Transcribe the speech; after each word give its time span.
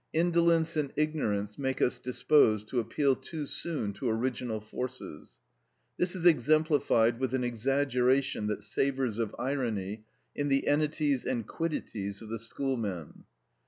Indolence 0.13 0.75
and 0.75 0.91
ignorance 0.95 1.59
make 1.59 1.79
us 1.79 1.99
disposed 1.99 2.67
to 2.69 2.79
appeal 2.79 3.15
too 3.15 3.45
soon 3.45 3.93
to 3.93 4.09
original 4.09 4.59
forces. 4.59 5.37
This 5.97 6.15
is 6.15 6.25
exemplified 6.25 7.19
with 7.19 7.35
an 7.35 7.43
exaggeration 7.43 8.47
that 8.47 8.63
savours 8.63 9.19
of 9.19 9.35
irony 9.37 10.05
in 10.35 10.47
the 10.47 10.65
entities 10.67 11.23
and 11.23 11.45
quidities 11.47 12.19
of 12.23 12.29
the 12.29 12.39
schoolmen. 12.39 13.25